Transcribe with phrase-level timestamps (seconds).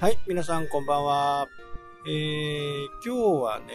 [0.00, 1.46] はい、皆さんこんばんは。
[2.08, 3.66] えー、今日はね、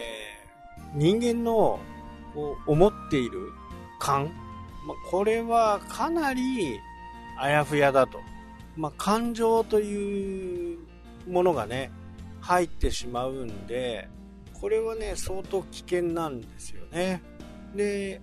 [0.95, 1.79] 人間の
[2.33, 3.51] こう思っている
[3.99, 4.31] 感、
[4.87, 6.79] ま、これはかなり
[7.39, 8.19] あやふやだと。
[8.75, 10.79] ま、感情という
[11.27, 11.91] ものがね、
[12.41, 14.09] 入ってしまうんで、
[14.59, 17.21] これはね、相当危険なんですよね。
[17.75, 18.19] で、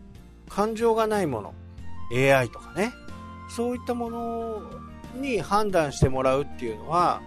[0.48, 1.54] 感情がないもの、
[2.12, 2.92] AI とかね、
[3.48, 4.60] そういったもの
[5.14, 7.22] に判断してもらうっていうのは、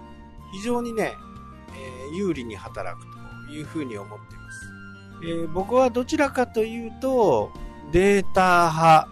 [0.55, 1.18] 非常にね、
[1.73, 3.05] えー、有利に働く
[3.48, 4.72] というふうに思っています。
[5.23, 7.52] えー、僕はどちらかというと、
[7.91, 9.10] データ派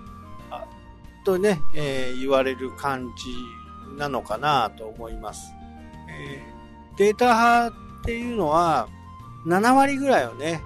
[1.26, 5.54] とね、えー、言われる感じなのかなと思います。
[6.10, 6.42] え
[6.98, 8.88] データ派っていうのは、
[9.46, 10.62] 7割ぐらいをね、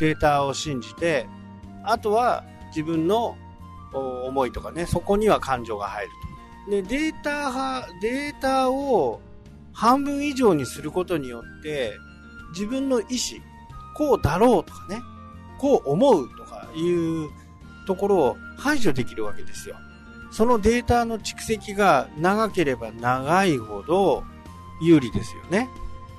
[0.00, 1.26] データを信じて、
[1.84, 3.36] あとは自分の
[3.92, 6.10] 思いとかね、そこには感情が入る
[6.66, 6.70] と。
[6.70, 9.20] で、データ派、データを
[9.78, 11.96] 半分以上にすることによって、
[12.50, 13.08] 自分の意思、
[13.96, 15.00] こうだろうとかね、
[15.56, 17.30] こう思うとかいう
[17.86, 19.76] ところを排除できるわけですよ。
[20.32, 24.24] そのデータの蓄積が長ければ長いほど
[24.82, 25.68] 有利ですよね。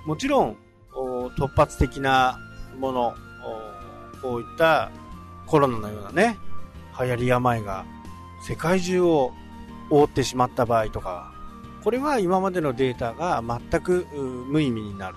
[0.05, 0.57] もちろん、
[1.37, 2.39] 突発的な
[2.79, 3.13] もの、
[4.21, 4.89] こういった
[5.47, 6.37] コロナのようなね、
[6.97, 7.83] 流行り病が
[8.47, 9.33] 世界中を
[9.89, 11.33] 覆ってしまった場合とか、
[11.83, 14.05] これは今までのデータが全く
[14.49, 15.15] 無意味になる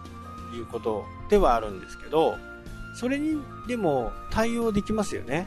[0.50, 2.36] ということではあるんですけど、
[2.94, 5.46] それにでも対応できますよね。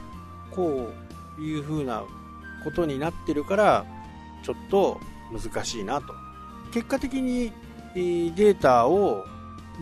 [0.52, 0.92] こ
[1.38, 2.04] ういう風な
[2.64, 3.86] ことになってるから、
[4.44, 5.00] ちょっと
[5.32, 6.14] 難しいなと。
[6.72, 7.52] 結果的に
[7.94, 9.26] データを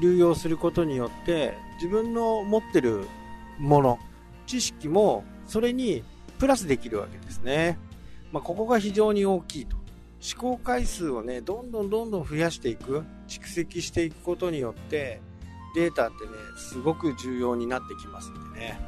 [0.02, 3.06] 流用することによって自分の持ってる
[3.60, 4.00] もの、
[4.46, 6.04] 知識もそれに
[6.38, 7.80] プラスできるわけですね。
[8.32, 9.78] まあ、ここが非常に大きいと。
[10.24, 15.22] 試行回数をね、どんどんどんどん増やしていく、蓄積していくことによって、
[15.76, 18.80] データってね、すごく重要になってきますんでね。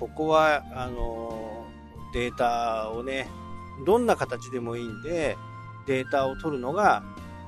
[0.00, 1.64] ここは、あの、
[2.12, 3.28] データをね、
[3.86, 5.36] どんな形でもいいんで、
[5.86, 7.04] データを取るのが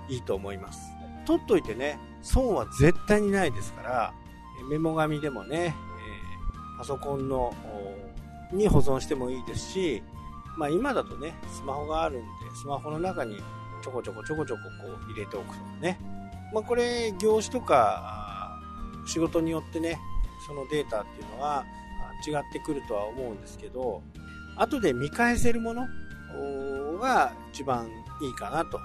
[0.09, 0.81] いいと思います。
[1.27, 4.15] 取っといてね、損は絶対にないですから、
[4.71, 7.53] メモ紙でもね、えー、パソコンの
[8.53, 10.03] に保存してもいいですし、
[10.57, 13.37] まあ今だとね、スマホがあるんで、スマホの中に
[13.83, 15.99] ちょこちょこちょこちょここう入れておくとかね。
[16.53, 18.61] まあこれ、業種とか
[19.07, 19.99] 仕事によってね、
[20.47, 21.65] そのデータっていうのは
[22.27, 24.03] 違ってくるとは思うんですけど、
[24.57, 25.87] 後で見返せるもの
[27.01, 27.89] が一番
[28.21, 28.79] いいかなと。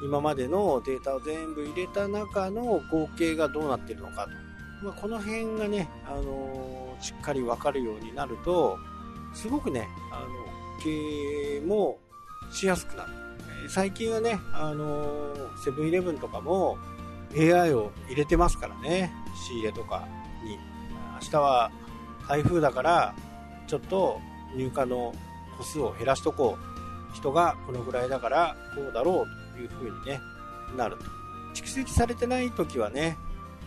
[0.00, 4.86] 今までのデータを全部入れた中の合計がどうなってるのかと。
[4.86, 8.78] まあ、この辺がね、あのー、しっかりわかるようになると、
[9.34, 10.26] すごくね、あの、
[10.82, 11.98] 経営も
[12.50, 13.10] しやすくなる。
[13.68, 16.78] 最近はね、あのセブンイレブンとかも
[17.36, 19.12] AI を入れてますからね、
[19.46, 20.06] 仕入れとか
[20.44, 20.58] に。
[21.20, 21.70] 明日は
[22.28, 23.14] 台風だから、
[23.66, 24.20] ちょっと
[24.56, 25.14] 入荷の
[25.58, 26.68] 個数を減らしとこう。
[27.14, 30.20] 人がこのぐらいだからこうだろうという風にね、
[30.76, 31.04] なると。
[31.54, 33.16] 蓄積されてない時はね、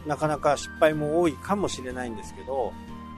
[0.05, 2.71] なかなか失敗も多いかもしれないんですけど、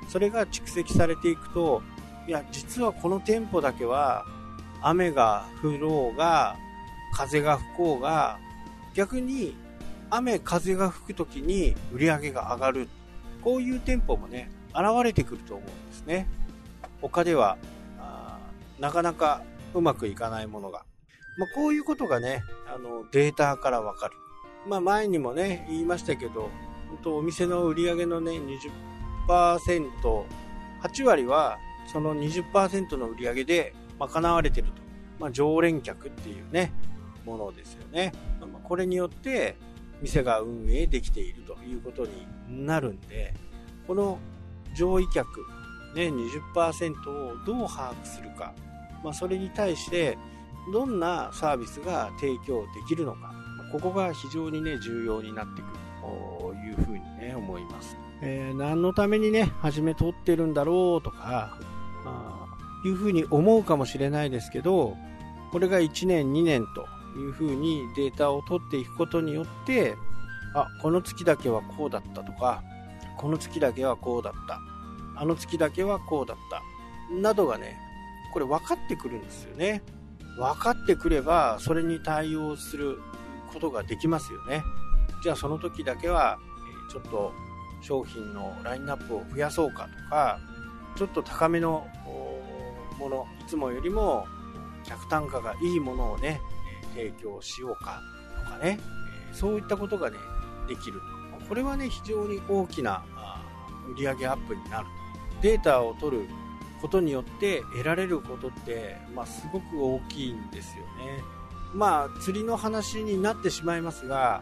[0.09, 1.81] それが蓄積されていくと、
[2.27, 4.25] いや、実はこの店舗だけは、
[4.81, 6.55] 雨が降ろうが、
[7.13, 8.39] 風が吹こうが、
[8.93, 9.55] 逆に
[10.09, 12.87] 雨、風が吹く時に売り上げが上がる。
[13.41, 16.27] こういう店舗もね、現れてくると思うんですね。
[17.01, 17.57] 他では、
[18.79, 20.85] なかなかうまくいかないものが。
[21.37, 24.15] まあ、こういうことがね、あの、データからわかる。
[24.67, 26.49] まあ、前にもね、言いましたけど、
[26.89, 28.33] 本当お店の売り上げのね、
[29.27, 30.25] 20%、
[30.83, 31.57] 8割は
[31.91, 34.83] その20%の売り上げで賄われてると。
[35.19, 36.73] まあ、常連客っていうね、
[37.25, 38.11] ものですよね。
[38.41, 39.55] ま、これによって
[40.01, 42.27] 店が運営できているということに
[42.65, 43.33] なるんで、
[43.87, 44.19] この
[44.75, 45.45] 上位客、
[45.95, 48.53] ね、20%をどう把握するか、
[49.03, 50.17] まあ、それに対して
[50.71, 53.33] どんなサービスが提供できるのか、
[53.71, 57.97] ここが非常にね、重要になってくるというふうにね、思います。
[58.21, 61.57] えー、何のためにね、始め取ってるんだろうとか、
[62.85, 64.97] いうふうに思うかもしれないですけど、
[65.51, 66.87] これが1年、2年と
[67.19, 69.95] いうふうにデータを取っていくことによって、
[70.55, 72.63] あ、この月だけはこうだったとか、
[73.17, 74.59] この月だけはこうだった、
[75.15, 76.61] あの月だけはこうだった、
[77.15, 77.77] などがね、
[78.33, 79.83] これ分かってくるんですよね。
[80.37, 82.99] 分かってくれば、それに対応する
[83.51, 84.63] ことができますよね。
[85.23, 86.39] じゃあその時だけは、
[86.91, 87.31] ちょっと
[87.81, 90.39] 商品のラインナップを増やそうかとか、
[90.95, 91.87] ちょっと高めの
[93.03, 94.25] もの、いつもよりも
[94.83, 96.41] 客単価がいいものをね、
[96.95, 98.01] 提供しようか
[98.45, 98.79] とかね、
[99.31, 100.17] そういったことがね、
[100.67, 101.01] できる。
[101.47, 103.03] これはね、非常に大きな
[103.97, 104.87] 売上アップになる。
[105.41, 106.27] データを取る
[106.81, 111.23] ことによって得られることって、まあ、すごく大きいんですよね。
[111.73, 114.41] まあ、釣りの話になってしまいますが、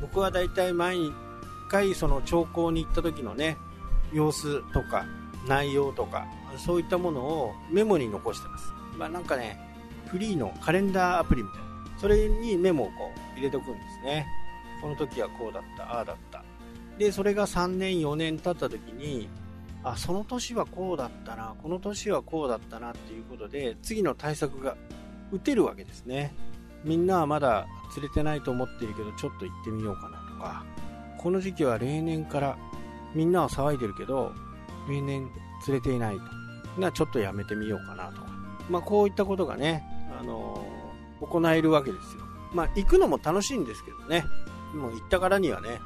[0.00, 0.98] 僕はだいたい毎
[1.68, 3.56] 回その兆候に行った時のね、
[4.12, 5.04] 様子とか
[5.46, 6.26] 内容とか、
[6.56, 8.72] そういったものをメモに残してます。
[8.96, 9.58] まあなんかね、
[10.06, 11.66] フリーのカレンダーアプリみたいな。
[11.98, 14.26] それにメモをこう入れておくんですね。
[14.80, 16.44] この時はこうだった、ああだった。
[16.98, 19.28] で、それが3年、4年経った時に、
[19.82, 24.76] あ、その年はこうだったな、この年はこうだったなっていうことで、次の対策が
[25.32, 26.34] 打てるわけですね。
[26.84, 30.64] みんなはまだ釣れてないと思っているけど、ちょっと行ってみようかなとか、
[31.18, 32.56] この時期は例年から
[33.14, 34.32] みんなは騒いでるけど、
[34.88, 35.30] 例年
[35.62, 36.80] 釣れていないと。
[36.80, 38.28] な、ちょっとやめてみようかなとか。
[38.68, 39.84] まあ、こういったことがね、
[40.18, 42.22] あのー、行えるわけですよ。
[42.52, 44.24] まあ、行くのも楽しいんですけどね。
[44.74, 45.80] もう行ったからにはね、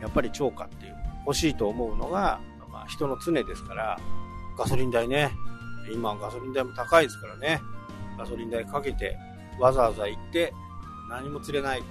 [0.00, 2.40] やっぱり超過っていう、欲しいと思うのが、
[2.72, 3.98] まあ、人の常ですから、
[4.56, 5.30] ガソリン代ね、
[5.92, 7.60] 今ガソリン代も高いですからね、
[8.18, 9.16] ガソリン代かけて、
[9.58, 10.52] わざわざ行って、
[11.08, 11.82] 何も釣れない。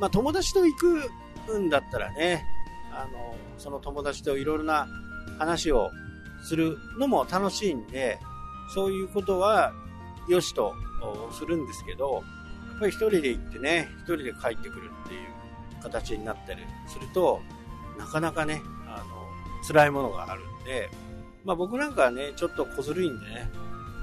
[0.00, 2.44] まあ、友達と行くんだったらね、
[2.92, 4.86] あの、その友達といろいろな
[5.40, 5.90] 話を
[6.44, 8.18] するのも楽しいんで、
[8.74, 9.72] そういうことは
[10.28, 10.74] 良しと
[11.32, 12.22] するんですけど、
[12.68, 17.40] やっぱり一人で行ってね、一人で帰ってくるっていう形になったりすると、
[17.98, 20.90] なかなかね、あの、辛いものがあるんで、
[21.44, 23.50] まあ僕なんかはね、ちょっと小ずるいんでね、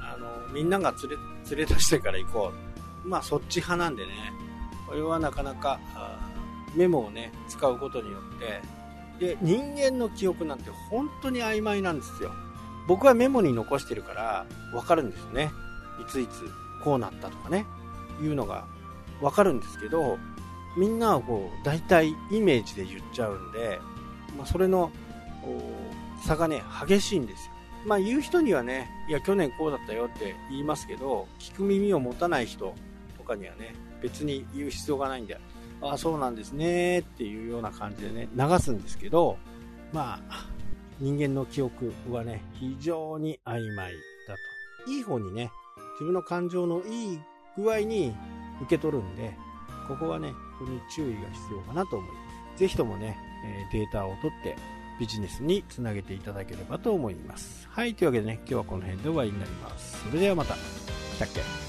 [0.01, 1.17] あの、みんなが連れ、
[1.55, 2.51] 連れ出してから行こ
[3.05, 3.07] う。
[3.07, 4.11] まあそっち派なんでね、
[4.87, 5.79] これはなかなか、
[6.75, 8.61] メモをね、使うことによって、
[9.19, 12.31] で、人間の記憶なんて本当に曖昧なんですよ。
[12.87, 15.51] 僕はメモに残してるからわかるんですね。
[16.01, 16.49] いついつ
[16.83, 17.65] こうなったとかね、
[18.21, 18.65] いうのが
[19.21, 20.17] わかるんですけど、
[20.77, 23.79] みんなはこう、大体イメージで言っちゃうんで、
[24.37, 24.91] まあ、それの
[26.25, 27.51] 差がね、激しいんですよ。
[27.85, 32.75] まあ言う人にはね、いや去年こうだったよって言いますけど、聞く耳を持たない人
[33.17, 35.39] とかにはね、別に言う必要がないんで、
[35.81, 39.37] あ、そうなんですねっていうような感じでね、流すんですけど、
[39.93, 40.47] まあ、
[40.99, 43.93] 人間の記憶はね、非常に曖昧
[44.27, 44.35] だ
[44.85, 44.91] と。
[44.91, 45.51] いい方にね、
[45.93, 47.19] 自分の感情のいい
[47.55, 48.13] 具合に
[48.61, 49.35] 受け取るんで、
[49.87, 52.15] ここはね、ここに注意が必要かなと思いま
[52.55, 52.59] す。
[52.59, 53.17] ぜひともね、
[53.71, 54.55] データを取って
[54.99, 57.67] ビジネスにつなげていただければと思います。
[57.69, 60.03] はい、というわけでね、今日はこの辺で終わりになります。
[60.07, 60.55] それではまた。
[60.55, 61.66] したっけ？